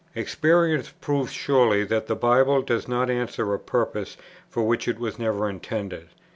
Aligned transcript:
Experience 0.15 0.89
proves 0.99 1.31
surely 1.31 1.83
that 1.83 2.07
the 2.07 2.15
Bible 2.15 2.63
does 2.63 2.87
not 2.87 3.07
answer 3.11 3.53
a 3.53 3.59
purpose 3.59 4.17
for 4.49 4.63
which 4.65 4.87
it 4.87 4.97
was 4.97 5.19
never 5.19 5.47
intended. 5.47 6.09